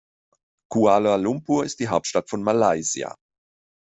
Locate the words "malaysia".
2.41-3.15